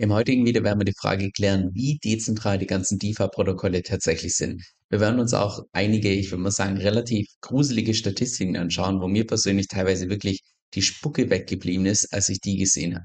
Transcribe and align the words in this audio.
Im 0.00 0.14
heutigen 0.14 0.46
Video 0.46 0.64
werden 0.64 0.80
wir 0.80 0.86
die 0.86 0.94
Frage 0.98 1.30
klären, 1.30 1.74
wie 1.74 1.98
dezentral 2.02 2.56
die 2.56 2.66
ganzen 2.66 2.98
DeFi-Protokolle 2.98 3.82
tatsächlich 3.82 4.34
sind. 4.34 4.62
Wir 4.88 4.98
werden 4.98 5.20
uns 5.20 5.34
auch 5.34 5.60
einige, 5.72 6.10
ich 6.10 6.30
würde 6.30 6.42
mal 6.42 6.50
sagen, 6.50 6.78
relativ 6.78 7.26
gruselige 7.42 7.92
Statistiken 7.92 8.56
anschauen, 8.56 9.02
wo 9.02 9.08
mir 9.08 9.26
persönlich 9.26 9.68
teilweise 9.68 10.08
wirklich 10.08 10.40
die 10.72 10.80
Spucke 10.80 11.28
weggeblieben 11.28 11.84
ist, 11.84 12.14
als 12.14 12.30
ich 12.30 12.40
die 12.40 12.56
gesehen 12.56 12.94
habe. 12.94 13.04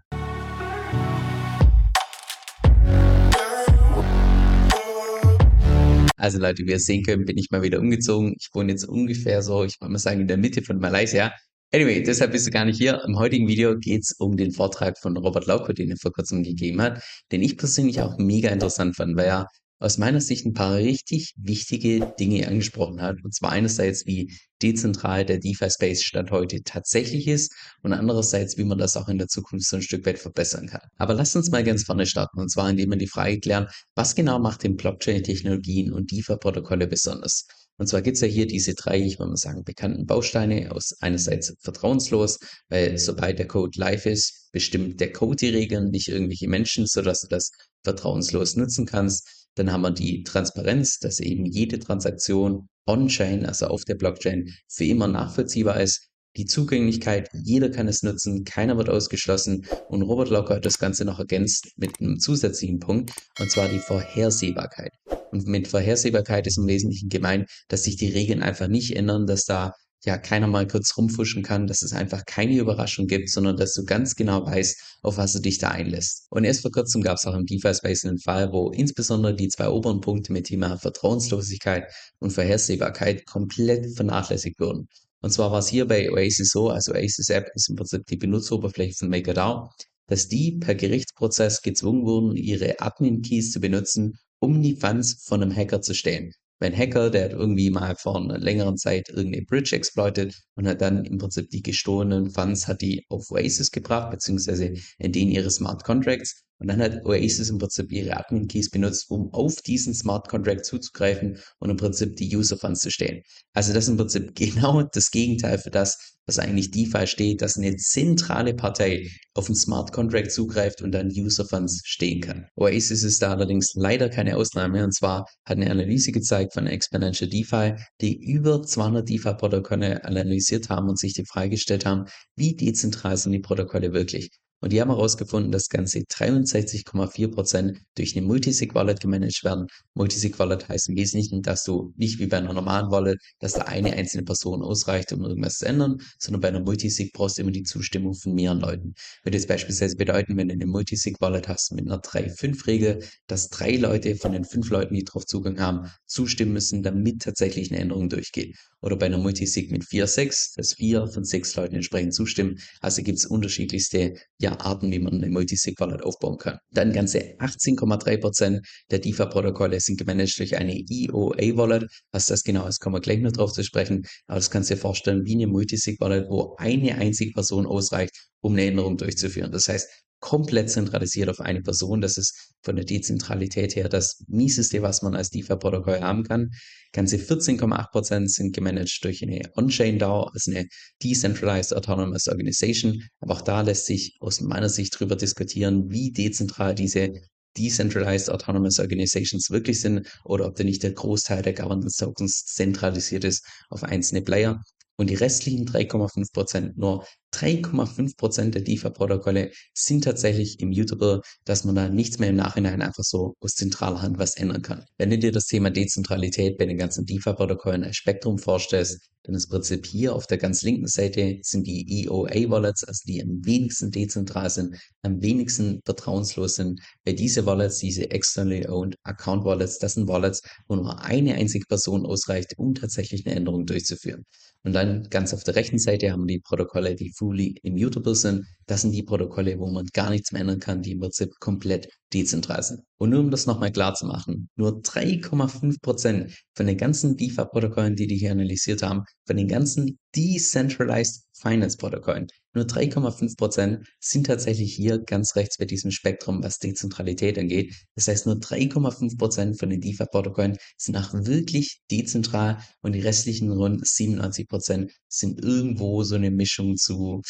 Also 6.15 6.39
Leute, 6.39 6.63
wie 6.63 6.71
ihr 6.71 6.79
sehen 6.79 7.03
könnt, 7.03 7.25
bin 7.25 7.37
ich 7.37 7.51
mal 7.51 7.61
wieder 7.61 7.81
umgezogen. 7.81 8.37
Ich 8.39 8.47
wohne 8.53 8.71
jetzt 8.71 8.87
ungefähr 8.87 9.41
so, 9.41 9.65
ich 9.65 9.75
würde 9.81 9.91
mal 9.91 9.99
sagen, 9.99 10.21
in 10.21 10.27
der 10.27 10.37
Mitte 10.37 10.61
von 10.61 10.79
Malaysia. 10.79 11.33
Anyway, 11.75 12.01
deshalb 12.01 12.31
bist 12.31 12.47
du 12.47 12.51
gar 12.51 12.63
nicht 12.63 12.77
hier. 12.77 13.03
Im 13.05 13.19
heutigen 13.19 13.49
Video 13.49 13.77
geht 13.77 14.03
es 14.03 14.13
um 14.17 14.37
den 14.37 14.53
Vortrag 14.53 14.97
von 14.97 15.17
Robert 15.17 15.45
Lauko, 15.45 15.73
den 15.73 15.89
er 15.91 15.97
vor 15.97 16.13
kurzem 16.13 16.41
gegeben 16.41 16.81
hat, 16.81 17.03
den 17.33 17.43
ich 17.43 17.57
persönlich 17.57 17.99
auch 17.99 18.17
mega 18.17 18.47
interessant 18.49 18.95
fand, 18.95 19.17
weil 19.17 19.25
er 19.25 19.47
aus 19.79 19.97
meiner 19.97 20.21
Sicht 20.21 20.45
ein 20.45 20.53
paar 20.53 20.77
richtig 20.77 21.33
wichtige 21.35 22.13
Dinge 22.17 22.47
angesprochen 22.47 23.01
hat. 23.01 23.17
Und 23.25 23.35
zwar 23.35 23.51
einerseits, 23.51 24.05
wie 24.05 24.31
dezentral 24.61 25.25
der 25.25 25.39
DeFi-Space 25.39 26.01
Stand 26.01 26.31
heute 26.31 26.63
tatsächlich 26.63 27.27
ist 27.27 27.53
und 27.81 27.91
andererseits, 27.91 28.57
wie 28.57 28.63
man 28.63 28.77
das 28.77 28.95
auch 28.95 29.09
in 29.09 29.17
der 29.17 29.27
Zukunft 29.27 29.67
so 29.67 29.75
ein 29.75 29.81
Stück 29.81 30.05
weit 30.05 30.19
verbessern 30.19 30.67
kann. 30.67 30.87
Aber 30.95 31.13
lasst 31.13 31.35
uns 31.35 31.51
mal 31.51 31.65
ganz 31.65 31.83
vorne 31.83 32.05
starten 32.05 32.39
und 32.39 32.49
zwar, 32.49 32.69
indem 32.69 32.91
wir 32.91 32.97
die 32.97 33.07
Frage 33.07 33.37
klären, 33.41 33.67
was 33.95 34.15
genau 34.15 34.39
macht 34.39 34.63
den 34.63 34.77
Blockchain-Technologien 34.77 35.91
und 35.91 36.09
DeFi-Protokolle 36.09 36.87
besonders? 36.87 37.45
Und 37.77 37.87
zwar 37.87 38.01
gibt 38.01 38.15
es 38.15 38.21
ja 38.21 38.27
hier 38.27 38.47
diese 38.47 38.73
drei, 38.73 38.99
ich 38.99 39.19
würde 39.19 39.31
mal 39.31 39.37
sagen, 39.37 39.63
bekannten 39.63 40.05
Bausteine 40.05 40.71
aus 40.71 40.95
einerseits 41.01 41.53
vertrauenslos, 41.59 42.39
weil 42.69 42.97
sobald 42.97 43.37
der 43.37 43.47
Code 43.47 43.77
live 43.77 44.05
ist, 44.05 44.49
bestimmt 44.51 45.01
der 45.01 45.11
Code 45.11 45.35
die 45.35 45.49
Regeln, 45.49 45.89
nicht 45.89 46.07
irgendwelche 46.07 46.47
Menschen, 46.47 46.87
sodass 46.87 47.21
du 47.21 47.27
das 47.27 47.51
vertrauenslos 47.83 48.55
nutzen 48.55 48.85
kannst. 48.85 49.49
Dann 49.55 49.71
haben 49.71 49.81
wir 49.81 49.91
die 49.91 50.23
Transparenz, 50.23 50.99
dass 50.99 51.19
eben 51.19 51.45
jede 51.45 51.79
Transaktion 51.79 52.67
on-chain, 52.85 53.45
also 53.45 53.67
auf 53.67 53.83
der 53.83 53.95
Blockchain, 53.95 54.53
für 54.67 54.85
immer 54.85 55.07
nachvollziehbar 55.07 55.81
ist. 55.81 56.07
Die 56.37 56.45
Zugänglichkeit, 56.45 57.29
jeder 57.33 57.69
kann 57.69 57.87
es 57.87 58.03
nutzen, 58.03 58.43
keiner 58.43 58.77
wird 58.77 58.89
ausgeschlossen. 58.89 59.65
Und 59.87 60.01
Robert 60.01 60.29
Locker 60.29 60.55
hat 60.55 60.65
das 60.65 60.79
Ganze 60.79 61.05
noch 61.05 61.19
ergänzt 61.19 61.69
mit 61.77 61.99
einem 62.01 62.19
zusätzlichen 62.19 62.79
Punkt, 62.79 63.11
und 63.39 63.49
zwar 63.49 63.69
die 63.69 63.79
Vorhersehbarkeit. 63.79 64.91
Und 65.31 65.47
mit 65.47 65.69
Vorhersehbarkeit 65.69 66.45
ist 66.45 66.57
im 66.57 66.67
Wesentlichen 66.67 67.07
gemeint, 67.07 67.49
dass 67.69 67.83
sich 67.83 67.95
die 67.95 68.09
Regeln 68.09 68.43
einfach 68.43 68.67
nicht 68.67 68.95
ändern, 68.95 69.27
dass 69.27 69.45
da 69.45 69.71
ja 70.03 70.17
keiner 70.17 70.47
mal 70.47 70.67
kurz 70.67 70.95
rumfuschen 70.97 71.41
kann, 71.41 71.67
dass 71.67 71.81
es 71.81 71.93
einfach 71.93 72.25
keine 72.25 72.57
Überraschung 72.57 73.07
gibt, 73.07 73.29
sondern 73.29 73.57
dass 73.57 73.73
du 73.73 73.85
ganz 73.85 74.15
genau 74.15 74.45
weißt, 74.45 74.99
auf 75.01 75.17
was 75.17 75.33
du 75.33 75.39
dich 75.39 75.57
da 75.57 75.69
einlässt. 75.69 76.27
Und 76.29 76.43
erst 76.43 76.61
vor 76.61 76.71
kurzem 76.71 77.01
gab 77.01 77.17
es 77.17 77.25
auch 77.25 77.33
im 77.33 77.45
DeFi-Space 77.45 78.05
einen 78.05 78.19
Fall, 78.19 78.51
wo 78.51 78.71
insbesondere 78.71 79.35
die 79.35 79.47
zwei 79.47 79.69
oberen 79.69 80.01
Punkte 80.01 80.31
mit 80.31 80.47
Thema 80.47 80.77
Vertrauenslosigkeit 80.77 81.91
und 82.19 82.31
Vorhersehbarkeit 82.31 83.25
komplett 83.25 83.95
vernachlässigt 83.95 84.59
wurden. 84.59 84.87
Und 85.25 85.31
zwar 85.31 85.51
war 85.51 85.57
es 85.57 85.69
hier 85.69 85.87
bei 85.87 86.11
Oasis 86.11 86.49
so, 86.51 86.69
also 86.69 86.91
Oasis 86.91 87.29
App 87.29 87.49
ist 87.55 87.67
im 87.67 87.75
Prinzip 87.75 88.05
die 88.05 88.15
Benutzeroberfläche 88.15 88.93
von 88.93 89.09
MakerDAO, 89.09 89.71
dass 90.07 90.27
die 90.27 90.51
per 90.59 90.75
Gerichtsprozess 90.75 91.63
gezwungen 91.63 92.05
wurden, 92.05 92.35
ihre 92.35 92.79
Admin-Keys 92.79 93.49
zu 93.49 93.59
benutzen, 93.59 94.19
um 94.37 94.61
die 94.61 94.75
Funds 94.75 95.23
von 95.25 95.41
einem 95.41 95.55
Hacker 95.55 95.81
zu 95.81 95.95
stehlen. 95.95 96.29
Ein 96.59 96.77
Hacker, 96.77 97.09
der 97.09 97.25
hat 97.25 97.31
irgendwie 97.31 97.71
mal 97.71 97.95
vor 97.95 98.17
einer 98.17 98.37
längeren 98.37 98.77
Zeit 98.77 99.09
irgendeine 99.09 99.45
Bridge 99.47 99.75
exploitet 99.75 100.35
und 100.53 100.67
hat 100.67 100.81
dann 100.81 101.03
im 101.05 101.17
Prinzip 101.17 101.49
die 101.49 101.63
gestohlenen 101.63 102.29
Funds, 102.29 102.67
hat 102.67 102.81
die 102.81 103.03
auf 103.09 103.31
Oasis 103.31 103.71
gebracht, 103.71 104.11
beziehungsweise 104.11 104.75
in 104.99 105.11
denen 105.11 105.31
ihre 105.31 105.49
Smart 105.49 105.83
Contracts 105.83 106.43
und 106.59 106.67
dann 106.67 106.81
hat 106.81 107.05
Oasis 107.05 107.49
im 107.49 107.57
Prinzip 107.57 107.91
ihre 107.91 108.15
Admin 108.17 108.47
Keys 108.47 108.69
benutzt, 108.69 109.09
um 109.09 109.33
auf 109.33 109.55
diesen 109.61 109.93
Smart 109.93 110.29
Contract 110.29 110.65
zuzugreifen 110.65 111.37
und 111.59 111.69
im 111.69 111.77
Prinzip 111.77 112.15
die 112.15 112.33
User 112.35 112.57
Funds 112.57 112.81
zu 112.81 112.91
stellen. 112.91 113.21
Also 113.53 113.73
das 113.73 113.85
ist 113.85 113.89
im 113.89 113.97
Prinzip 113.97 114.35
genau 114.35 114.83
das 114.83 115.11
Gegenteil 115.11 115.57
für 115.57 115.69
das, 115.69 116.15
was 116.27 116.39
eigentlich 116.39 116.71
DeFi 116.71 117.07
steht, 117.07 117.41
dass 117.41 117.57
eine 117.57 117.75
zentrale 117.75 118.53
Partei 118.53 119.07
auf 119.33 119.47
einen 119.47 119.55
Smart 119.55 119.91
Contract 119.91 120.31
zugreift 120.31 120.81
und 120.81 120.91
dann 120.91 121.11
User 121.11 121.45
Funds 121.45 121.81
stehen 121.83 122.21
kann. 122.21 122.47
Oasis 122.55 123.03
ist 123.03 123.21
da 123.21 123.31
allerdings 123.31 123.73
leider 123.75 124.09
keine 124.09 124.37
Ausnahme 124.37 124.83
und 124.83 124.93
zwar 124.93 125.27
hat 125.45 125.57
eine 125.57 125.69
Analyse 125.69 126.11
gezeigt 126.11 126.53
von 126.53 126.67
Exponential 126.67 127.29
DeFi, 127.29 127.75
die 128.01 128.23
über 128.23 128.63
200 128.63 129.07
DeFi-Protokolle 129.07 130.03
analysiert 130.03 130.69
haben 130.69 130.89
und 130.89 130.97
sich 130.97 131.13
die 131.13 131.25
Frage 131.25 131.51
gestellt 131.51 131.85
haben, 131.85 132.05
wie 132.35 132.55
dezentral 132.55 133.17
sind 133.17 133.33
die 133.33 133.39
Protokolle 133.39 133.93
wirklich? 133.93 134.31
Und 134.61 134.71
die 134.71 134.81
haben 134.81 134.89
herausgefunden, 134.89 135.51
dass 135.51 135.69
ganze 135.69 135.99
63,4% 135.99 137.77
durch 137.95 138.15
eine 138.15 138.25
Multisig-Wallet 138.25 138.99
gemanagt 138.99 139.43
werden. 139.43 139.67
Multisig-Wallet 139.93 140.69
heißt 140.69 140.89
im 140.89 140.95
Wesentlichen, 140.95 141.41
dass 141.41 141.63
du 141.63 141.93
nicht 141.97 142.19
wie 142.19 142.27
bei 142.27 142.37
einer 142.37 142.53
normalen 142.53 142.89
Wallet, 142.89 143.19
dass 143.39 143.55
da 143.55 143.63
eine 143.63 143.93
einzelne 143.93 144.23
Person 144.23 144.61
ausreicht, 144.61 145.11
um 145.13 145.23
irgendwas 145.23 145.59
zu 145.59 145.65
ändern, 145.65 145.97
sondern 146.19 146.41
bei 146.41 146.47
einer 146.47 146.61
Multisig 146.61 147.11
brauchst 147.13 147.37
du 147.37 147.41
immer 147.41 147.51
die 147.51 147.63
Zustimmung 147.63 148.15
von 148.15 148.33
mehreren 148.33 148.59
Leuten. 148.59 148.95
Würde 149.23 149.37
jetzt 149.37 149.47
beispielsweise 149.47 149.97
bedeuten, 149.97 150.37
wenn 150.37 150.47
du 150.47 150.53
eine 150.53 150.65
Multisig-Wallet 150.65 151.47
hast 151.47 151.73
mit 151.73 151.85
einer 151.85 152.01
3-5-Regel, 152.01 153.03
dass 153.27 153.49
drei 153.49 153.75
Leute 153.75 154.15
von 154.15 154.31
den 154.31 154.45
fünf 154.45 154.69
Leuten, 154.69 154.95
die 154.95 155.03
darauf 155.03 155.25
Zugang 155.25 155.59
haben, 155.59 155.91
zustimmen 156.05 156.53
müssen, 156.53 156.81
damit 156.81 157.21
tatsächlich 157.21 157.71
eine 157.71 157.81
Änderung 157.81 158.09
durchgeht. 158.09 158.55
Oder 158.85 158.97
bei 158.97 159.07
einer 159.07 159.17
Multisig 159.17 159.71
mit 159.71 159.83
4-6, 159.83 160.53
dass 160.57 160.73
vier 160.73 161.07
von 161.07 161.23
sechs 161.23 161.55
Leuten 161.55 161.73
entsprechend 161.73 162.13
zustimmen. 162.13 162.59
Also 162.81 163.01
gibt 163.01 163.17
es 163.17 163.25
unterschiedlichste 163.25 164.13
ja, 164.39 164.59
Arten, 164.59 164.91
wie 164.91 164.99
man 164.99 165.15
eine 165.15 165.29
Multisig-Wallet 165.31 166.03
aufbauen 166.03 166.37
kann. 166.37 166.59
Dann 166.69 166.93
ganze 166.93 167.35
18,3% 167.39 168.61
der 168.91 168.99
DeFi-Protokolle 168.99 169.79
sind 169.79 169.97
gemanagt 169.97 170.37
durch 170.37 170.55
eine 170.55 170.79
EOA-Wallet. 170.87 171.87
Was 172.11 172.27
das 172.27 172.43
genau 172.43 172.67
ist, 172.67 172.79
kommen 172.79 172.95
wir 172.95 173.01
gleich 173.01 173.21
noch 173.21 173.31
drauf 173.31 173.53
zu 173.53 173.63
sprechen. 173.63 174.05
Aber 174.27 174.37
das 174.37 174.51
kannst 174.51 174.69
du 174.69 174.75
dir 174.75 174.81
vorstellen 174.81 175.25
wie 175.25 175.33
eine 175.33 175.47
Multisig-Wallet, 175.47 176.29
wo 176.29 176.55
eine 176.59 176.95
einzige 176.95 177.31
Person 177.31 177.65
ausreicht, 177.65 178.15
um 178.41 178.53
eine 178.53 178.65
Änderung 178.65 178.97
durchzuführen. 178.97 179.51
Das 179.51 179.67
heißt, 179.67 179.89
komplett 180.19 180.69
zentralisiert 180.69 181.29
auf 181.29 181.39
eine 181.39 181.61
Person. 181.61 182.01
Das 182.01 182.17
ist 182.17 182.53
von 182.63 182.75
der 182.75 182.85
Dezentralität 182.85 183.75
her 183.75 183.89
das 183.89 184.23
mieseste, 184.27 184.81
was 184.81 185.01
man 185.01 185.15
als 185.15 185.29
DeFi-Protokoll 185.29 186.01
haben 186.01 186.23
kann. 186.23 186.51
Ganze 186.93 187.17
14,8% 187.17 188.27
sind 188.27 188.55
gemanagt 188.55 188.99
durch 189.03 189.21
eine 189.21 189.41
On-Chain 189.55 189.99
DAO, 189.99 190.23
also 190.23 190.51
eine 190.51 190.65
Decentralized 191.03 191.73
Autonomous 191.75 192.27
Organization. 192.27 193.03
Aber 193.19 193.33
auch 193.35 193.41
da 193.41 193.61
lässt 193.61 193.85
sich 193.85 194.15
aus 194.19 194.41
meiner 194.41 194.69
Sicht 194.69 194.99
drüber 194.99 195.15
diskutieren, 195.15 195.91
wie 195.91 196.11
dezentral 196.11 196.73
diese 196.73 197.11
Decentralized 197.57 198.29
Autonomous 198.29 198.79
Organizations 198.79 199.49
wirklich 199.49 199.79
sind 199.81 200.07
oder 200.23 200.45
ob 200.45 200.55
da 200.55 200.63
nicht 200.63 200.83
der 200.83 200.91
Großteil 200.91 201.41
der 201.41 201.53
Governance 201.53 202.03
Tokens 202.03 202.45
zentralisiert 202.45 203.23
ist 203.23 203.45
auf 203.69 203.83
einzelne 203.83 204.21
Player. 204.21 204.61
Und 204.97 205.09
die 205.09 205.15
restlichen 205.15 205.65
3,5 205.65 206.31
Prozent, 206.31 206.77
nur 206.77 207.05
3,5 207.35 208.17
Prozent 208.17 208.55
der 208.55 208.61
DeFi-Protokolle 208.61 209.51
sind 209.73 210.03
tatsächlich 210.03 210.59
immutable, 210.59 211.21
dass 211.43 211.65
man 211.65 211.75
da 211.75 211.89
nichts 211.89 212.19
mehr 212.19 212.29
im 212.29 212.35
Nachhinein 212.37 212.81
einfach 212.81 213.03
so 213.03 213.35
aus 213.41 213.55
zentraler 213.55 214.01
Hand 214.01 214.17
was 214.17 214.37
ändern 214.37 214.61
kann. 214.61 214.85
Wenn 214.97 215.09
du 215.09 215.17
dir 215.17 215.31
das 215.31 215.45
Thema 215.45 215.69
Dezentralität 215.69 216.57
bei 216.57 216.65
den 216.65 216.77
ganzen 216.77 217.05
DeFi-Protokollen 217.05 217.83
als 217.83 217.97
Spektrum 217.97 218.37
vorstellst, 218.37 219.09
dann 219.25 219.35
ist 219.35 219.49
Prinzip 219.49 219.85
hier 219.87 220.13
auf 220.13 220.27
der 220.27 220.37
ganz 220.37 220.61
linken 220.61 220.87
Seite 220.87 221.39
sind 221.41 221.65
die 221.65 222.03
EOA-Wallets, 222.03 222.83
also 222.83 223.01
die 223.07 223.23
am 223.23 223.43
wenigsten 223.43 223.89
dezentral 223.89 224.49
sind, 224.49 224.75
am 225.01 225.21
wenigsten 225.21 225.81
vertrauenslos 225.83 226.55
sind, 226.55 226.79
weil 227.05 227.15
diese 227.15 227.45
Wallets, 227.45 227.79
diese 227.79 228.11
externally 228.11 228.67
owned 228.67 228.95
Account 229.03 229.43
Wallets, 229.43 229.79
das 229.79 229.95
sind 229.95 230.07
Wallets, 230.07 230.41
wo 230.67 230.75
nur 230.75 231.01
eine 231.03 231.35
einzige 231.35 231.65
Person 231.65 232.05
ausreicht, 232.05 232.53
um 232.57 232.75
tatsächlich 232.75 233.25
eine 233.25 233.35
Änderung 233.35 233.65
durchzuführen. 233.65 234.25
Und 234.63 234.73
dann 234.73 235.07
ganz 235.09 235.33
auf 235.33 235.43
der 235.43 235.55
rechten 235.55 235.79
Seite 235.79 236.11
haben 236.11 236.27
wir 236.27 236.37
die 236.37 236.41
Protokolle, 236.41 236.95
die 236.95 237.11
fully 237.25 237.55
immutable 237.63 238.15
sind. 238.15 238.45
Das 238.67 238.81
sind 238.81 238.91
die 238.91 239.03
Protokolle, 239.03 239.59
wo 239.59 239.71
man 239.71 239.85
gar 239.93 240.09
nichts 240.11 240.31
mehr 240.31 240.41
ändern 240.41 240.59
kann, 240.59 240.81
die 240.81 240.91
im 240.91 240.99
Prinzip 240.99 241.31
komplett 241.39 241.87
dezentral 242.13 242.61
sind. 242.61 242.81
Und 242.97 243.09
nur 243.09 243.19
um 243.19 243.31
das 243.31 243.45
nochmal 243.45 243.71
klar 243.71 243.93
zu 243.93 244.05
machen, 244.05 244.49
nur 244.55 244.81
3,5 244.81 245.81
Prozent 245.81 246.33
von 246.55 246.65
den 246.65 246.77
ganzen 246.77 247.17
DeFi-Protokollen, 247.17 247.95
die 247.95 248.07
die 248.07 248.17
hier 248.17 248.31
analysiert 248.31 248.83
haben, 248.83 249.03
von 249.25 249.35
den 249.35 249.49
ganzen 249.49 249.99
Decentralized 250.15 251.23
Finance-Protokollen, 251.41 252.27
nur 252.55 252.63
3,5 252.63 253.35
Prozent 253.35 253.85
sind 253.99 254.27
tatsächlich 254.27 254.73
hier 254.73 254.99
ganz 254.99 255.35
rechts 255.35 255.57
bei 255.57 255.65
diesem 255.65 255.91
Spektrum, 255.91 256.41
was 256.41 256.57
Dezentralität 256.57 257.37
angeht. 257.37 257.75
Das 257.95 258.07
heißt, 258.07 258.25
nur 258.25 258.35
3,5 258.35 259.17
Prozent 259.17 259.59
von 259.59 259.69
den 259.69 259.81
DeFi-Protokollen 259.81 260.55
sind 260.77 260.95
auch 260.95 261.13
wirklich 261.13 261.81
dezentral 261.91 262.59
und 262.81 262.93
die 262.93 263.01
restlichen 263.01 263.51
rund 263.51 263.85
97 263.85 264.47
Prozent 264.47 264.91
sind 265.09 265.43
irgendwo 265.43 266.03
so 266.03 266.15
eine 266.15 266.31
Mischung 266.31 266.77
zu 266.77 267.21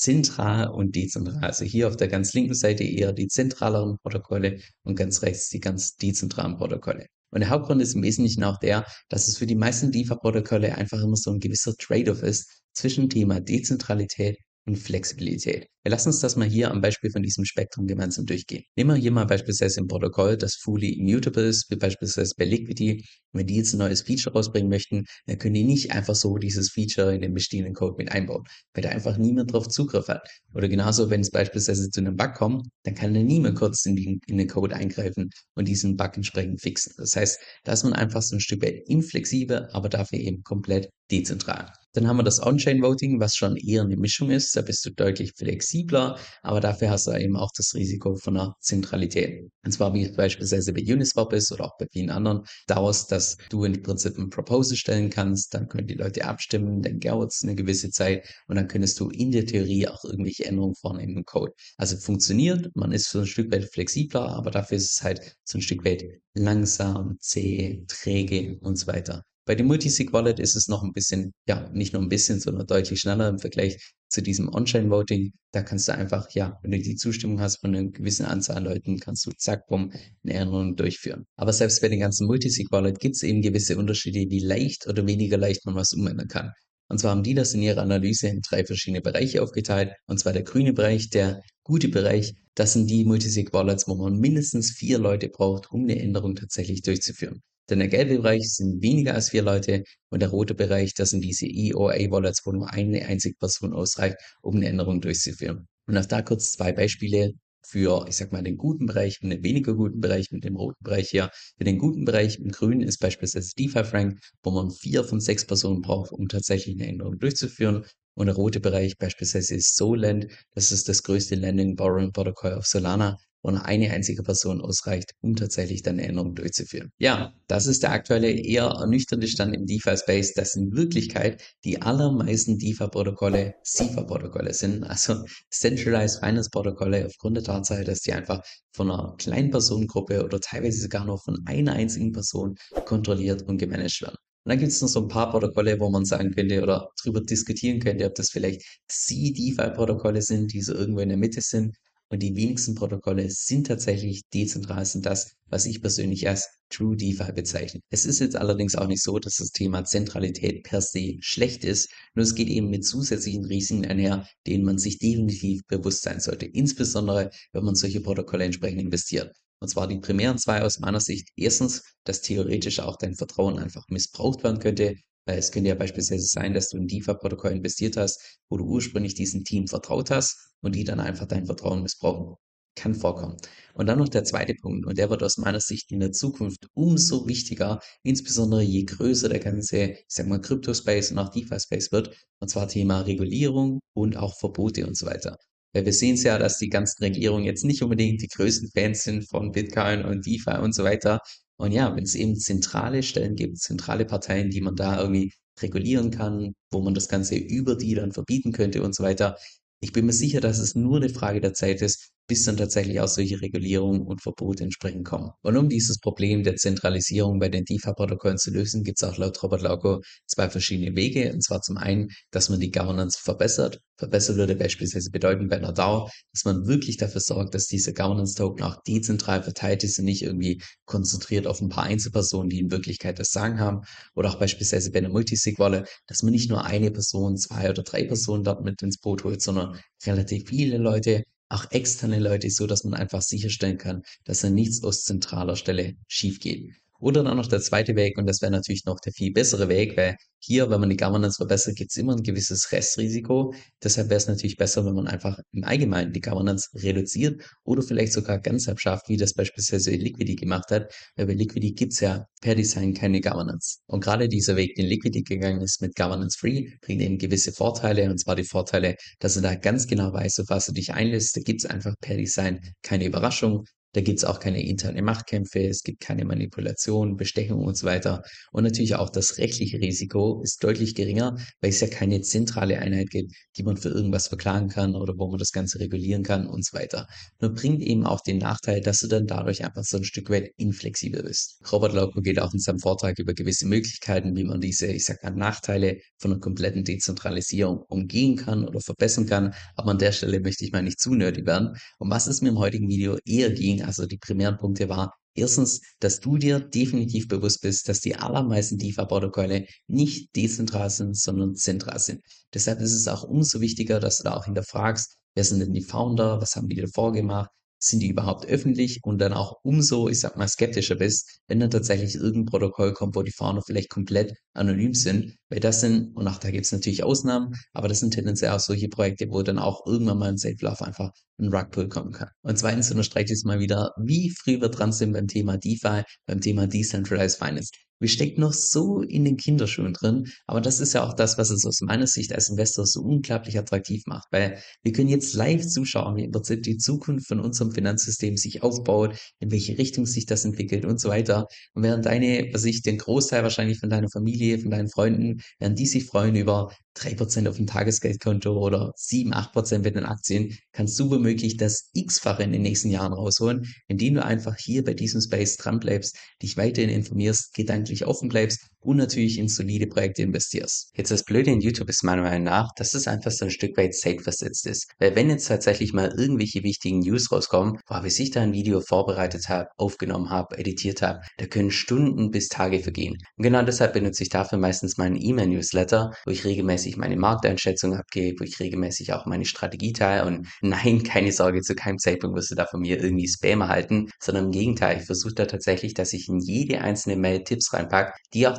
zentral 0.00 0.68
und 0.68 0.96
dezentral. 0.96 1.44
Also 1.44 1.64
hier 1.64 1.86
auf 1.86 1.96
der 1.96 2.08
ganz 2.08 2.32
linken 2.32 2.54
Seite 2.54 2.84
eher 2.84 3.12
die 3.12 3.28
zentraleren 3.28 3.98
Protokolle 4.02 4.60
und 4.82 4.96
ganz 4.96 5.22
rechts 5.22 5.50
die 5.50 5.60
ganz 5.60 5.96
dezentralen 5.96 6.56
Protokolle. 6.56 7.06
Und 7.30 7.40
der 7.40 7.50
Hauptgrund 7.50 7.82
ist 7.82 7.94
im 7.94 8.02
Wesentlichen 8.02 8.42
auch 8.42 8.58
der, 8.58 8.86
dass 9.08 9.28
es 9.28 9.38
für 9.38 9.46
die 9.46 9.54
meisten 9.54 9.92
DeFi-Protokolle 9.92 10.74
einfach 10.74 11.00
immer 11.02 11.16
so 11.16 11.30
ein 11.30 11.38
gewisser 11.38 11.74
Trade-off 11.76 12.22
ist 12.22 12.62
zwischen 12.72 13.10
Thema 13.10 13.40
Dezentralität 13.40 14.38
und 14.70 14.76
Flexibilität. 14.76 15.66
Wir 15.82 15.90
lassen 15.90 16.08
uns 16.08 16.20
das 16.20 16.36
mal 16.36 16.46
hier 16.46 16.70
am 16.70 16.80
Beispiel 16.80 17.10
von 17.10 17.22
diesem 17.22 17.44
Spektrum 17.44 17.86
gemeinsam 17.86 18.26
durchgehen. 18.26 18.64
Nehmen 18.76 18.90
wir 18.90 18.96
hier 18.96 19.10
mal 19.10 19.24
beispielsweise 19.24 19.80
ein 19.80 19.88
Protokoll, 19.88 20.36
das 20.36 20.54
fully 20.54 20.92
immutable 20.92 21.46
ist, 21.46 21.70
wie 21.70 21.76
beispielsweise 21.76 22.34
bei 22.36 22.44
Liquidity. 22.44 23.04
Wenn 23.32 23.46
die 23.46 23.56
jetzt 23.56 23.72
ein 23.72 23.78
neues 23.78 24.02
Feature 24.02 24.34
rausbringen 24.34 24.68
möchten, 24.68 25.04
dann 25.26 25.38
können 25.38 25.54
die 25.54 25.64
nicht 25.64 25.92
einfach 25.92 26.14
so 26.14 26.36
dieses 26.36 26.70
Feature 26.70 27.14
in 27.14 27.22
den 27.22 27.34
bestehenden 27.34 27.74
Code 27.74 27.96
mit 27.98 28.12
einbauen, 28.12 28.44
weil 28.74 28.82
da 28.82 28.90
einfach 28.90 29.16
niemand 29.16 29.52
drauf 29.52 29.68
Zugriff 29.68 30.08
hat. 30.08 30.28
Oder 30.54 30.68
genauso, 30.68 31.10
wenn 31.10 31.22
es 31.22 31.30
beispielsweise 31.30 31.90
zu 31.90 32.00
einem 32.00 32.16
Bug 32.16 32.34
kommt, 32.34 32.66
dann 32.84 32.94
kann 32.94 33.14
da 33.14 33.20
niemand 33.20 33.56
kurz 33.56 33.86
in, 33.86 33.96
die, 33.96 34.20
in 34.26 34.38
den 34.38 34.48
Code 34.48 34.76
eingreifen 34.76 35.30
und 35.54 35.66
diesen 35.66 35.96
Bug 35.96 36.16
entsprechend 36.16 36.60
fixen. 36.60 36.92
Das 36.98 37.16
heißt, 37.16 37.40
da 37.64 37.72
ist 37.72 37.84
man 37.84 37.94
einfach 37.94 38.22
so 38.22 38.36
ein 38.36 38.40
Stück 38.40 38.62
weit 38.62 38.82
inflexibel, 38.86 39.68
aber 39.72 39.88
dafür 39.88 40.18
eben 40.18 40.42
komplett 40.42 40.90
dezentral. 41.10 41.72
Dann 41.92 42.06
haben 42.06 42.18
wir 42.18 42.22
das 42.22 42.40
On-Chain-Voting, 42.40 43.18
was 43.18 43.34
schon 43.34 43.56
eher 43.56 43.82
eine 43.82 43.96
Mischung 43.96 44.30
ist. 44.30 44.54
Da 44.54 44.62
bist 44.62 44.86
du 44.86 44.90
deutlich 44.90 45.32
flexibler, 45.32 46.16
aber 46.42 46.60
dafür 46.60 46.90
hast 46.90 47.08
du 47.08 47.12
eben 47.12 47.36
auch 47.36 47.50
das 47.56 47.74
Risiko 47.74 48.14
von 48.14 48.36
einer 48.36 48.54
Zentralität. 48.60 49.50
Und 49.64 49.72
zwar 49.72 49.92
wie 49.92 50.04
es 50.04 50.14
beispielsweise 50.14 50.72
bei 50.72 50.82
Uniswap 50.82 51.32
ist 51.32 51.50
oder 51.50 51.64
auch 51.64 51.76
bei 51.78 51.86
vielen 51.90 52.10
anderen 52.10 52.42
DAOs, 52.68 53.08
dass 53.08 53.38
du 53.48 53.64
im 53.64 53.82
Prinzip 53.82 54.16
ein 54.18 54.30
Proposal 54.30 54.76
stellen 54.76 55.10
kannst, 55.10 55.52
dann 55.52 55.66
können 55.66 55.88
die 55.88 55.94
Leute 55.94 56.24
abstimmen, 56.24 56.80
dann 56.80 57.00
dauert 57.00 57.32
es 57.32 57.42
eine 57.42 57.56
gewisse 57.56 57.90
Zeit 57.90 58.24
und 58.46 58.54
dann 58.54 58.68
könntest 58.68 59.00
du 59.00 59.10
in 59.10 59.32
der 59.32 59.46
Theorie 59.46 59.88
auch 59.88 60.04
irgendwelche 60.04 60.44
Änderungen 60.44 60.76
vornehmen 60.76 61.16
im 61.16 61.24
Code. 61.24 61.52
Also 61.76 61.96
funktioniert, 61.96 62.70
man 62.76 62.92
ist 62.92 63.10
so 63.10 63.18
ein 63.18 63.26
Stück 63.26 63.52
weit 63.52 63.64
flexibler, 63.64 64.28
aber 64.28 64.52
dafür 64.52 64.76
ist 64.76 64.92
es 64.92 65.02
halt 65.02 65.36
so 65.42 65.58
ein 65.58 65.62
Stück 65.62 65.84
weit 65.84 66.04
langsam, 66.34 67.16
zäh, 67.18 67.82
träge 67.88 68.58
und 68.60 68.76
so 68.76 68.86
weiter. 68.86 69.24
Bei 69.46 69.54
dem 69.54 69.66
Multisig 69.66 70.12
Wallet 70.12 70.38
ist 70.38 70.54
es 70.54 70.68
noch 70.68 70.82
ein 70.82 70.92
bisschen, 70.92 71.32
ja, 71.48 71.68
nicht 71.72 71.92
nur 71.92 72.02
ein 72.02 72.08
bisschen, 72.08 72.40
sondern 72.40 72.66
deutlich 72.66 73.00
schneller 73.00 73.28
im 73.28 73.38
Vergleich 73.38 73.94
zu 74.08 74.22
diesem 74.22 74.48
On-Chain-Voting. 74.48 75.32
Da 75.52 75.62
kannst 75.62 75.88
du 75.88 75.94
einfach, 75.94 76.30
ja, 76.32 76.58
wenn 76.62 76.72
du 76.72 76.78
die 76.78 76.96
Zustimmung 76.96 77.40
hast 77.40 77.60
von 77.60 77.74
einer 77.74 77.90
gewissen 77.90 78.26
Anzahl 78.26 78.58
an 78.58 78.64
Leuten, 78.64 78.98
kannst 78.98 79.26
du 79.26 79.30
zack, 79.36 79.66
bumm, 79.66 79.92
eine 80.24 80.34
Änderung 80.34 80.76
durchführen. 80.76 81.24
Aber 81.36 81.52
selbst 81.52 81.80
bei 81.80 81.88
den 81.88 82.00
ganzen 82.00 82.26
Multisig 82.26 82.70
Wallet 82.70 83.00
gibt 83.00 83.16
es 83.16 83.22
eben 83.22 83.40
gewisse 83.40 83.78
Unterschiede, 83.78 84.30
wie 84.30 84.40
leicht 84.40 84.86
oder 84.86 85.06
weniger 85.06 85.38
leicht 85.38 85.64
man 85.64 85.74
was 85.74 85.92
umändern 85.92 86.28
kann. 86.28 86.52
Und 86.88 86.98
zwar 86.98 87.12
haben 87.12 87.22
die 87.22 87.34
das 87.34 87.54
in 87.54 87.62
ihrer 87.62 87.82
Analyse 87.82 88.28
in 88.28 88.40
drei 88.42 88.64
verschiedene 88.64 89.00
Bereiche 89.00 89.42
aufgeteilt. 89.42 89.92
Und 90.06 90.18
zwar 90.18 90.32
der 90.32 90.42
grüne 90.42 90.72
Bereich, 90.72 91.08
der 91.08 91.40
gute 91.62 91.88
Bereich, 91.88 92.34
das 92.56 92.72
sind 92.72 92.90
die 92.90 93.04
Multisig 93.04 93.52
Wallets, 93.52 93.86
wo 93.86 93.94
man 93.94 94.18
mindestens 94.18 94.72
vier 94.72 94.98
Leute 94.98 95.28
braucht, 95.28 95.70
um 95.70 95.84
eine 95.84 96.00
Änderung 96.00 96.34
tatsächlich 96.34 96.82
durchzuführen. 96.82 97.42
Denn 97.70 97.78
der 97.78 97.88
gelbe 97.88 98.16
Bereich 98.18 98.52
sind 98.52 98.82
weniger 98.82 99.14
als 99.14 99.30
vier 99.30 99.42
Leute 99.42 99.84
und 100.10 100.20
der 100.20 100.30
rote 100.30 100.54
Bereich, 100.54 100.92
das 100.94 101.10
sind 101.10 101.22
diese 101.22 101.46
EOA-Wallets, 101.46 102.44
wo 102.44 102.52
nur 102.52 102.68
eine 102.70 103.06
einzige 103.06 103.36
Person 103.36 103.72
ausreicht, 103.72 104.16
um 104.42 104.56
eine 104.56 104.66
Änderung 104.66 105.00
durchzuführen. 105.00 105.68
Und 105.86 105.96
auch 105.96 106.06
da 106.06 106.22
kurz 106.22 106.52
zwei 106.52 106.72
Beispiele 106.72 107.32
für, 107.64 108.06
ich 108.08 108.16
sag 108.16 108.32
mal, 108.32 108.42
den 108.42 108.56
guten 108.56 108.86
Bereich 108.86 109.18
und 109.22 109.30
den 109.30 109.44
weniger 109.44 109.74
guten 109.74 110.00
Bereich 110.00 110.32
mit 110.32 110.44
dem 110.44 110.56
roten 110.56 110.82
Bereich 110.82 111.10
hier. 111.10 111.30
Für 111.56 111.64
den 111.64 111.78
guten 111.78 112.04
Bereich 112.04 112.38
im 112.38 112.48
Grünen 112.50 112.82
ist 112.82 112.98
beispielsweise 112.98 113.52
DeFi 113.56 113.84
Frank, 113.84 114.18
wo 114.42 114.50
man 114.50 114.70
vier 114.70 115.04
von 115.04 115.20
sechs 115.20 115.44
Personen 115.44 115.80
braucht, 115.80 116.10
um 116.10 116.26
tatsächlich 116.28 116.76
eine 116.76 116.88
Änderung 116.88 117.18
durchzuführen. 117.18 117.84
Und 118.14 118.26
der 118.26 118.34
rote 118.34 118.60
Bereich 118.60 118.98
beispielsweise 118.98 119.54
ist 119.54 119.76
Solend. 119.76 120.26
Das 120.54 120.72
ist 120.72 120.88
das 120.88 121.02
größte 121.04 121.36
Lending 121.36 121.76
Borrowing 121.76 122.12
Protocol 122.12 122.54
auf 122.54 122.66
Solana 122.66 123.16
nur 123.42 123.64
eine 123.64 123.90
einzige 123.90 124.22
Person 124.22 124.60
ausreicht, 124.60 125.12
um 125.20 125.36
tatsächlich 125.36 125.82
dann 125.82 125.98
Änderungen 125.98 126.34
durchzuführen. 126.34 126.90
Ja, 126.98 127.32
das 127.46 127.66
ist 127.66 127.82
der 127.82 127.92
aktuelle 127.92 128.30
eher 128.30 128.64
ernüchternde 128.64 129.28
Stand 129.28 129.54
im 129.54 129.66
DeFi-Space, 129.66 130.34
dass 130.34 130.54
in 130.54 130.72
Wirklichkeit 130.72 131.42
die 131.64 131.80
allermeisten 131.80 132.58
DeFi-Protokolle 132.58 133.54
CeFA-Protokolle 133.64 134.52
sind, 134.54 134.84
also 134.84 135.24
Centralized 135.50 136.20
Finance 136.20 136.50
Protokolle, 136.50 137.06
aufgrund 137.06 137.36
der 137.36 137.44
Tatsache, 137.44 137.84
dass 137.84 138.00
die 138.00 138.12
einfach 138.12 138.42
von 138.72 138.90
einer 138.90 139.14
kleinen 139.18 139.50
Personengruppe 139.50 140.24
oder 140.24 140.40
teilweise 140.40 140.80
sogar 140.80 141.04
nur 141.04 141.18
von 141.18 141.38
einer 141.46 141.72
einzigen 141.72 142.12
Person 142.12 142.56
kontrolliert 142.84 143.42
und 143.42 143.58
gemanagt 143.58 144.00
werden. 144.02 144.16
Und 144.44 144.50
dann 144.50 144.58
gibt 144.58 144.72
es 144.72 144.80
noch 144.80 144.88
so 144.88 145.02
ein 145.02 145.08
paar 145.08 145.30
Protokolle, 145.30 145.78
wo 145.80 145.90
man 145.90 146.06
sagen 146.06 146.30
könnte 146.30 146.62
oder 146.62 146.88
darüber 147.02 147.20
diskutieren 147.20 147.78
könnte, 147.78 148.06
ob 148.06 148.14
das 148.14 148.30
vielleicht 148.30 148.62
C-DeFi-Protokolle 148.88 150.22
sind, 150.22 150.52
die 150.54 150.62
so 150.62 150.74
irgendwo 150.74 151.00
in 151.00 151.10
der 151.10 151.18
Mitte 151.18 151.42
sind. 151.42 151.76
Und 152.12 152.24
die 152.24 152.34
wenigsten 152.34 152.74
Protokolle 152.74 153.30
sind 153.30 153.68
tatsächlich 153.68 154.22
dezentral, 154.34 154.84
sind 154.84 155.06
das, 155.06 155.36
was 155.46 155.64
ich 155.64 155.80
persönlich 155.80 156.28
als 156.28 156.48
True 156.68 156.96
DeFi 156.96 157.32
bezeichne. 157.32 157.80
Es 157.88 158.04
ist 158.04 158.18
jetzt 158.18 158.34
allerdings 158.34 158.74
auch 158.74 158.88
nicht 158.88 159.02
so, 159.02 159.20
dass 159.20 159.36
das 159.36 159.52
Thema 159.52 159.84
Zentralität 159.84 160.64
per 160.64 160.80
se 160.82 161.18
schlecht 161.20 161.62
ist, 161.62 161.88
nur 162.14 162.24
es 162.24 162.34
geht 162.34 162.48
eben 162.48 162.68
mit 162.68 162.84
zusätzlichen 162.84 163.44
Risiken 163.44 163.86
einher, 163.86 164.26
denen 164.46 164.64
man 164.64 164.78
sich 164.78 164.98
definitiv 164.98 165.62
bewusst 165.68 166.02
sein 166.02 166.18
sollte, 166.18 166.46
insbesondere 166.46 167.30
wenn 167.52 167.64
man 167.64 167.76
solche 167.76 168.00
Protokolle 168.00 168.44
entsprechend 168.44 168.80
investiert. 168.80 169.32
Und 169.60 169.68
zwar 169.68 169.86
die 169.86 169.98
primären 169.98 170.38
zwei 170.38 170.62
aus 170.62 170.80
meiner 170.80 171.00
Sicht. 171.00 171.28
Erstens, 171.36 171.82
dass 172.04 172.22
theoretisch 172.22 172.80
auch 172.80 172.96
dein 172.96 173.14
Vertrauen 173.14 173.58
einfach 173.58 173.84
missbraucht 173.88 174.42
werden 174.42 174.58
könnte. 174.58 174.96
Weil 175.30 175.38
es 175.38 175.52
könnte 175.52 175.68
ja 175.68 175.76
beispielsweise 175.76 176.26
sein, 176.26 176.54
dass 176.54 176.70
du 176.70 176.76
in 176.76 176.88
DeFi-Protokoll 176.88 177.52
investiert 177.52 177.96
hast, 177.96 178.40
wo 178.48 178.56
du 178.56 178.64
ursprünglich 178.64 179.14
diesem 179.14 179.44
Team 179.44 179.68
vertraut 179.68 180.10
hast 180.10 180.56
und 180.60 180.74
die 180.74 180.82
dann 180.82 180.98
einfach 180.98 181.26
dein 181.26 181.46
Vertrauen 181.46 181.84
missbrauchen. 181.84 182.34
Kann 182.74 182.96
vorkommen. 182.96 183.36
Und 183.74 183.86
dann 183.86 184.00
noch 184.00 184.08
der 184.08 184.24
zweite 184.24 184.54
Punkt, 184.54 184.86
und 184.86 184.98
der 184.98 185.08
wird 185.08 185.22
aus 185.22 185.38
meiner 185.38 185.60
Sicht 185.60 185.92
in 185.92 186.00
der 186.00 186.10
Zukunft 186.10 186.66
umso 186.74 187.28
wichtiger, 187.28 187.78
insbesondere 188.02 188.62
je 188.62 188.82
größer 188.82 189.28
der 189.28 189.38
ganze, 189.38 189.90
ich 189.90 190.04
sag 190.08 190.26
mal, 190.26 190.40
Crypto-Space 190.40 191.12
und 191.12 191.20
auch 191.20 191.28
DeFi-Space 191.28 191.92
wird, 191.92 192.12
und 192.40 192.48
zwar 192.48 192.66
Thema 192.66 193.02
Regulierung 193.02 193.78
und 193.94 194.16
auch 194.16 194.36
Verbote 194.36 194.84
und 194.84 194.96
so 194.96 195.06
weiter. 195.06 195.36
Weil 195.72 195.84
wir 195.84 195.92
sehen 195.92 196.14
es 196.14 196.24
ja, 196.24 196.38
dass 196.38 196.58
die 196.58 196.70
ganzen 196.70 197.04
Regierungen 197.04 197.44
jetzt 197.44 197.64
nicht 197.64 197.82
unbedingt 197.82 198.20
die 198.20 198.26
größten 198.26 198.70
Fans 198.74 199.04
sind 199.04 199.28
von 199.28 199.52
Bitcoin 199.52 200.04
und 200.04 200.26
DeFi 200.26 200.58
und 200.60 200.74
so 200.74 200.82
weiter. 200.82 201.20
Und 201.60 201.72
ja, 201.72 201.94
wenn 201.94 202.04
es 202.04 202.14
eben 202.14 202.36
zentrale 202.36 203.02
Stellen 203.02 203.36
gibt, 203.36 203.58
zentrale 203.58 204.06
Parteien, 204.06 204.48
die 204.48 204.62
man 204.62 204.76
da 204.76 204.98
irgendwie 204.98 205.30
regulieren 205.60 206.10
kann, 206.10 206.54
wo 206.70 206.80
man 206.80 206.94
das 206.94 207.06
Ganze 207.06 207.36
über 207.36 207.76
die 207.76 207.94
dann 207.94 208.12
verbieten 208.12 208.52
könnte 208.52 208.82
und 208.82 208.94
so 208.94 209.02
weiter. 209.02 209.36
Ich 209.80 209.92
bin 209.92 210.06
mir 210.06 210.14
sicher, 210.14 210.40
dass 210.40 210.58
es 210.58 210.74
nur 210.74 210.96
eine 210.96 211.10
Frage 211.10 211.42
der 211.42 211.52
Zeit 211.52 211.82
ist, 211.82 212.12
bis 212.30 212.44
dann 212.44 212.56
tatsächlich 212.56 213.00
auch 213.00 213.08
solche 213.08 213.42
Regulierungen 213.42 214.02
und 214.02 214.22
Verbote 214.22 214.62
entsprechend 214.62 215.04
kommen. 215.04 215.32
Und 215.42 215.56
um 215.56 215.68
dieses 215.68 215.98
Problem 215.98 216.44
der 216.44 216.54
Zentralisierung 216.54 217.40
bei 217.40 217.48
den 217.48 217.64
DeFi-Protokollen 217.64 218.38
zu 218.38 218.52
lösen, 218.52 218.84
gibt 218.84 219.02
es 219.02 219.08
auch 219.08 219.18
laut 219.18 219.42
Robert 219.42 219.62
Lauko 219.62 220.00
zwei 220.28 220.48
verschiedene 220.48 220.94
Wege. 220.94 221.32
Und 221.32 221.42
zwar 221.42 221.60
zum 221.60 221.76
einen, 221.76 222.06
dass 222.30 222.48
man 222.48 222.60
die 222.60 222.70
Governance 222.70 223.18
verbessert. 223.20 223.80
Verbessert 223.98 224.36
würde 224.36 224.54
beispielsweise 224.54 225.10
bedeuten 225.10 225.48
bei 225.48 225.56
einer 225.56 225.72
DAO, 225.72 226.08
dass 226.32 226.44
man 226.44 226.68
wirklich 226.68 226.98
dafür 226.98 227.20
sorgt, 227.20 227.52
dass 227.56 227.66
diese 227.66 227.92
Governance-Token 227.92 228.62
auch 228.62 228.80
dezentral 228.86 229.42
verteilt 229.42 229.82
ist 229.82 229.98
und 229.98 230.04
nicht 230.04 230.22
irgendwie 230.22 230.62
konzentriert 230.84 231.48
auf 231.48 231.60
ein 231.60 231.68
paar 231.68 231.84
Einzelpersonen, 231.84 232.48
die 232.48 232.60
in 232.60 232.70
Wirklichkeit 232.70 233.18
das 233.18 233.32
Sagen 233.32 233.58
haben. 233.58 233.80
Oder 234.14 234.30
auch 234.30 234.38
beispielsweise 234.38 234.92
bei 234.92 235.00
einer 235.00 235.08
Multisig-Wallet, 235.08 235.88
dass 236.06 236.22
man 236.22 236.30
nicht 236.30 236.48
nur 236.48 236.64
eine 236.64 236.92
Person, 236.92 237.36
zwei 237.36 237.68
oder 237.68 237.82
drei 237.82 238.04
Personen 238.04 238.44
dort 238.44 238.62
mit 238.62 238.80
ins 238.82 238.98
Boot 238.98 239.24
holt, 239.24 239.42
sondern 239.42 239.80
relativ 240.06 240.48
viele 240.48 240.78
Leute, 240.78 241.24
auch 241.50 241.70
externe 241.70 242.18
Leute, 242.18 242.48
so 242.48 242.66
dass 242.66 242.84
man 242.84 242.94
einfach 242.94 243.22
sicherstellen 243.22 243.76
kann, 243.76 244.02
dass 244.24 244.40
da 244.40 244.48
nichts 244.50 244.82
aus 244.82 245.04
zentraler 245.04 245.56
Stelle 245.56 245.96
schief 246.06 246.40
geht. 246.40 246.72
Oder 247.00 247.24
dann 247.24 247.36
noch 247.36 247.46
der 247.46 247.60
zweite 247.60 247.96
Weg, 247.96 248.18
und 248.18 248.26
das 248.26 248.42
wäre 248.42 248.52
natürlich 248.52 248.84
noch 248.84 249.00
der 249.00 249.12
viel 249.12 249.32
bessere 249.32 249.68
Weg, 249.68 249.96
weil 249.96 250.16
hier, 250.38 250.70
wenn 250.70 250.80
man 250.80 250.90
die 250.90 250.96
Governance 250.96 251.36
verbessert, 251.36 251.76
gibt 251.76 251.90
es 251.90 251.96
immer 251.96 252.14
ein 252.14 252.22
gewisses 252.22 252.72
Restrisiko. 252.72 253.54
Deshalb 253.82 254.08
wäre 254.08 254.18
es 254.18 254.26
natürlich 254.26 254.56
besser, 254.56 254.84
wenn 254.86 254.94
man 254.94 255.06
einfach 255.06 255.38
im 255.52 255.64
Allgemeinen 255.64 256.12
die 256.12 256.20
Governance 256.20 256.68
reduziert 256.74 257.42
oder 257.64 257.82
vielleicht 257.82 258.12
sogar 258.12 258.38
ganz 258.38 258.68
abschafft, 258.68 259.08
wie 259.08 259.16
das 259.16 259.34
beispielsweise 259.34 259.90
Liquidity 259.90 260.36
gemacht 260.36 260.70
hat. 260.70 260.92
Weil 261.16 261.26
bei 261.26 261.34
Liquidity 261.34 261.74
gibt 261.74 261.92
es 261.92 262.00
ja 262.00 262.26
per 262.40 262.54
Design 262.54 262.94
keine 262.94 263.20
Governance. 263.20 263.78
Und 263.86 264.02
gerade 264.02 264.28
dieser 264.28 264.56
Weg, 264.56 264.74
den 264.76 264.86
Liquidity 264.86 265.22
gegangen 265.22 265.60
ist 265.60 265.82
mit 265.82 265.94
Governance 265.96 266.38
Free, 266.38 266.68
bringt 266.80 267.02
eben 267.02 267.18
gewisse 267.18 267.52
Vorteile. 267.52 268.10
Und 268.10 268.18
zwar 268.18 268.36
die 268.36 268.44
Vorteile, 268.44 268.96
dass 269.18 269.34
du 269.34 269.40
da 269.40 269.54
ganz 269.54 269.86
genau 269.86 270.12
weißt, 270.12 270.40
auf 270.40 270.46
was 270.48 270.66
du 270.66 270.72
dich 270.72 270.92
einlässt. 270.92 271.36
Da 271.36 271.40
gibt 271.42 271.64
es 271.64 271.70
einfach 271.70 271.94
per 272.00 272.16
Design 272.16 272.60
keine 272.82 273.06
Überraschung. 273.06 273.64
Da 273.92 274.00
gibt 274.00 274.18
es 274.18 274.24
auch 274.24 274.38
keine 274.38 274.64
interne 274.64 275.02
Machtkämpfe, 275.02 275.66
es 275.66 275.82
gibt 275.82 276.00
keine 276.00 276.24
Manipulation, 276.24 277.16
Bestechung 277.16 277.64
und 277.64 277.76
so 277.76 277.86
weiter. 277.86 278.22
Und 278.52 278.62
natürlich 278.62 278.94
auch 278.94 279.10
das 279.10 279.38
rechtliche 279.38 279.78
Risiko 279.78 280.40
ist 280.42 280.62
deutlich 280.62 280.94
geringer, 280.94 281.36
weil 281.60 281.70
es 281.70 281.80
ja 281.80 281.88
keine 281.88 282.20
zentrale 282.20 282.78
Einheit 282.78 283.10
gibt, 283.10 283.32
die 283.56 283.64
man 283.64 283.76
für 283.76 283.88
irgendwas 283.88 284.28
verklagen 284.28 284.68
kann 284.68 284.94
oder 284.94 285.14
wo 285.16 285.28
man 285.28 285.38
das 285.38 285.50
Ganze 285.50 285.80
regulieren 285.80 286.22
kann 286.22 286.46
und 286.46 286.64
so 286.64 286.76
weiter. 286.78 287.06
Nur 287.40 287.52
bringt 287.52 287.82
eben 287.82 288.06
auch 288.06 288.20
den 288.20 288.38
Nachteil, 288.38 288.80
dass 288.80 288.98
du 288.98 289.08
dann 289.08 289.26
dadurch 289.26 289.64
einfach 289.64 289.82
so 289.82 289.96
ein 289.96 290.04
Stück 290.04 290.30
weit 290.30 290.50
inflexibel 290.56 291.22
bist. 291.24 291.58
Robert 291.72 291.92
Lauko 291.92 292.20
geht 292.20 292.38
auch 292.38 292.52
in 292.52 292.60
seinem 292.60 292.78
Vortrag 292.78 293.18
über 293.18 293.34
gewisse 293.34 293.66
Möglichkeiten, 293.66 294.36
wie 294.36 294.44
man 294.44 294.60
diese, 294.60 294.86
ich 294.86 295.04
sag 295.04 295.22
mal, 295.24 295.30
Nachteile 295.30 295.98
von 296.18 296.30
einer 296.30 296.40
kompletten 296.40 296.84
Dezentralisierung 296.84 297.78
umgehen 297.88 298.36
kann 298.36 298.64
oder 298.64 298.80
verbessern 298.80 299.26
kann. 299.26 299.52
Aber 299.74 299.90
an 299.90 299.98
der 299.98 300.12
Stelle 300.12 300.40
möchte 300.40 300.64
ich 300.64 300.72
mal 300.72 300.82
nicht 300.82 301.00
zu 301.00 301.12
nerdy 301.14 301.44
werden. 301.44 301.76
Um 301.98 302.10
was 302.10 302.28
es 302.28 302.40
mir 302.40 302.50
im 302.50 302.58
heutigen 302.58 302.88
Video 302.88 303.18
eher 303.24 303.50
ging, 303.50 303.79
also 303.82 304.06
die 304.06 304.18
primären 304.18 304.56
Punkte 304.58 304.88
war, 304.88 305.14
Erstens, 305.34 305.80
dass 306.00 306.20
du 306.20 306.38
dir 306.38 306.58
definitiv 306.58 307.28
bewusst 307.28 307.62
bist, 307.62 307.88
dass 307.88 308.00
die 308.00 308.16
allermeisten 308.16 308.78
DeFi-Protokolle 308.78 309.66
nicht 309.86 310.34
dezentral 310.34 310.90
sind, 310.90 311.16
sondern 311.16 311.54
zentral 311.54 312.00
sind. 312.00 312.20
Deshalb 312.52 312.80
ist 312.80 312.92
es 312.92 313.06
auch 313.06 313.22
umso 313.22 313.60
wichtiger, 313.60 314.00
dass 314.00 314.18
du 314.18 314.24
da 314.24 314.34
auch 314.34 314.46
hinterfragst, 314.46 315.16
wer 315.34 315.44
sind 315.44 315.60
denn 315.60 315.72
die 315.72 315.82
Founder, 315.82 316.40
was 316.40 316.56
haben 316.56 316.68
die 316.68 316.76
davor 316.76 317.12
gemacht, 317.12 317.50
sind 317.78 318.00
die 318.00 318.08
überhaupt 318.08 318.46
öffentlich 318.46 319.00
und 319.02 319.18
dann 319.18 319.32
auch 319.32 319.60
umso, 319.62 320.08
ich 320.08 320.20
sag 320.20 320.36
mal, 320.36 320.48
skeptischer 320.48 320.96
bist, 320.96 321.40
wenn 321.46 321.60
dann 321.60 321.70
tatsächlich 321.70 322.16
irgendein 322.16 322.46
Protokoll 322.46 322.92
kommt, 322.92 323.14
wo 323.14 323.22
die 323.22 323.32
Founder 323.32 323.62
vielleicht 323.62 323.88
komplett 323.88 324.34
anonym 324.52 324.94
sind, 324.94 325.36
weil 325.50 325.60
das 325.60 325.80
sind, 325.80 326.16
und 326.16 326.26
auch 326.28 326.38
da 326.38 326.50
gibt 326.50 326.64
es 326.64 326.72
natürlich 326.72 327.02
Ausnahmen, 327.02 327.54
aber 327.72 327.88
das 327.88 328.00
sind 328.00 328.14
tendenziell 328.14 328.52
auch 328.52 328.60
solche 328.60 328.88
Projekte, 328.88 329.26
wo 329.30 329.42
dann 329.42 329.58
auch 329.58 329.84
irgendwann 329.86 330.18
mal 330.18 330.30
ein 330.30 330.38
Safe 330.38 330.56
Love 330.60 330.84
einfach 330.84 331.10
ein 331.38 331.52
Rugpull 331.52 331.88
kommen 331.88 332.12
kann. 332.12 332.28
Und 332.42 332.58
zweitens 332.58 332.90
unterstreicht 332.90 333.30
es 333.30 333.44
mal 333.44 333.60
wieder, 333.60 333.90
wie 333.98 334.30
früh 334.30 334.60
wir 334.60 334.68
dran 334.68 334.92
sind 334.92 335.12
beim 335.12 335.26
Thema 335.26 335.58
DeFi, 335.58 336.02
beim 336.26 336.40
Thema 336.40 336.66
Decentralized 336.66 337.38
Finance. 337.38 337.70
Wir 338.00 338.08
stecken 338.08 338.40
noch 338.40 338.54
so 338.54 339.02
in 339.02 339.26
den 339.26 339.36
Kinderschuhen 339.36 339.92
drin, 339.92 340.26
aber 340.46 340.62
das 340.62 340.80
ist 340.80 340.94
ja 340.94 341.04
auch 341.06 341.12
das, 341.12 341.36
was 341.36 341.50
es 341.50 341.66
aus 341.66 341.82
meiner 341.82 342.06
Sicht 342.06 342.32
als 342.32 342.48
Investor 342.48 342.86
so 342.86 343.02
unglaublich 343.02 343.58
attraktiv 343.58 344.04
macht, 344.06 344.26
weil 344.30 344.58
wir 344.82 344.92
können 344.92 345.10
jetzt 345.10 345.34
live 345.34 345.66
zuschauen, 345.66 346.16
wie 346.16 346.24
im 346.24 346.30
Prinzip 346.30 346.62
die 346.62 346.78
Zukunft 346.78 347.28
von 347.28 347.40
unserem 347.40 347.72
Finanzsystem 347.72 348.38
sich 348.38 348.62
aufbaut, 348.62 349.18
in 349.38 349.50
welche 349.50 349.76
Richtung 349.76 350.06
sich 350.06 350.24
das 350.24 350.46
entwickelt 350.46 350.86
und 350.86 350.98
so 350.98 351.10
weiter. 351.10 351.46
Und 351.74 351.82
während 351.82 352.06
deine, 352.06 352.48
was 352.54 352.64
ich, 352.64 352.80
den 352.80 352.96
Großteil 352.96 353.42
wahrscheinlich 353.42 353.78
von 353.78 353.90
deiner 353.90 354.08
Familie, 354.08 354.58
von 354.58 354.70
deinen 354.70 354.88
Freunden, 354.88 355.39
während 355.58 355.78
die 355.78 355.86
sich 355.86 356.06
freuen 356.06 356.36
über 356.36 356.72
3% 356.96 357.48
auf 357.48 357.56
dem 357.56 357.66
Tagesgeldkonto 357.66 358.52
oder 358.52 358.92
7, 358.96 359.32
8% 359.32 359.78
mit 359.78 359.96
den 359.96 360.04
Aktien, 360.04 360.58
kannst 360.72 360.98
du 360.98 361.10
womöglich 361.10 361.56
das 361.56 361.90
X-fache 361.92 362.42
in 362.42 362.52
den 362.52 362.62
nächsten 362.62 362.90
Jahren 362.90 363.12
rausholen, 363.12 363.66
indem 363.86 364.14
du 364.14 364.24
einfach 364.24 364.56
hier 364.56 364.84
bei 364.84 364.94
diesem 364.94 365.20
Space 365.20 365.56
dran 365.56 365.80
bleibst, 365.80 366.16
dich 366.42 366.56
weiterhin 366.56 366.90
informierst, 366.90 367.54
gedanklich 367.54 368.06
offen 368.06 368.28
bleibst 368.28 368.66
und 368.82 368.96
natürlich 368.96 369.38
in 369.38 369.48
solide 369.48 369.86
Projekte 369.86 370.22
investierst. 370.22 370.90
Jetzt 370.94 371.10
das 371.10 371.24
Blöde 371.24 371.50
in 371.50 371.60
YouTube 371.60 371.88
ist 371.88 372.04
meiner 372.04 372.22
Meinung 372.22 372.44
nach, 372.44 372.70
dass 372.76 372.94
es 372.94 373.06
einfach 373.06 373.30
so 373.30 373.44
ein 373.44 373.50
Stück 373.50 373.76
weit 373.76 373.94
safe 373.94 374.20
versetzt 374.20 374.66
ist. 374.66 374.90
Weil 374.98 375.16
wenn 375.16 375.30
jetzt 375.30 375.48
tatsächlich 375.48 375.92
mal 375.92 376.12
irgendwelche 376.16 376.62
wichtigen 376.62 377.00
News 377.00 377.30
rauskommen, 377.30 377.78
wo 377.88 378.04
ich 378.04 378.14
sich 378.14 378.30
da 378.30 378.42
ein 378.42 378.52
Video 378.52 378.80
vorbereitet 378.80 379.48
habe, 379.48 379.68
aufgenommen 379.76 380.30
habe, 380.30 380.58
editiert 380.58 381.02
habe, 381.02 381.20
da 381.38 381.46
können 381.46 381.70
Stunden 381.70 382.30
bis 382.30 382.48
Tage 382.48 382.80
vergehen. 382.80 383.16
Und 383.36 383.42
genau 383.42 383.62
deshalb 383.62 383.92
benutze 383.92 384.22
ich 384.22 384.28
dafür 384.28 384.58
meistens 384.58 384.96
meinen 384.96 385.20
E-Mail-Newsletter, 385.20 386.12
wo 386.24 386.30
ich 386.30 386.44
regelmäßig 386.44 386.96
meine 386.96 387.16
Markteinschätzung 387.16 387.94
abgebe, 387.94 388.40
wo 388.40 388.44
ich 388.44 388.60
regelmäßig 388.60 389.12
auch 389.12 389.26
meine 389.26 389.44
Strategie 389.44 389.92
teile 389.92 390.26
und 390.26 390.48
nein, 390.60 391.02
keine 391.04 391.32
Sorge, 391.32 391.60
zu 391.60 391.74
keinem 391.74 391.98
Zeitpunkt 391.98 392.36
wirst 392.36 392.50
du 392.50 392.54
da 392.54 392.66
von 392.66 392.80
mir 392.80 393.02
irgendwie 393.02 393.28
Spam 393.28 393.60
erhalten, 393.60 394.08
sondern 394.18 394.46
im 394.46 394.50
Gegenteil, 394.52 394.98
ich 394.98 395.06
versuche 395.06 395.34
da 395.34 395.46
tatsächlich, 395.46 395.94
dass 395.94 396.12
ich 396.12 396.28
in 396.28 396.38
jede 396.40 396.80
einzelne 396.80 397.16
Mail 397.16 397.44
Tipps 397.44 397.72
reinpacke, 397.72 398.12
die 398.34 398.46
auch 398.46 398.58